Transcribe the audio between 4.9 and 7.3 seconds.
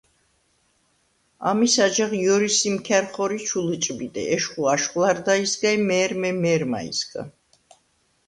ლარდაისგა ი მე̄რმე- მე̄რმაისგა.